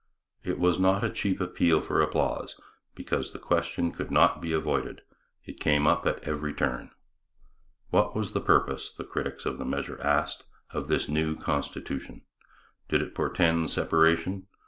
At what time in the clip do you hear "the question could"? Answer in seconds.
3.33-4.09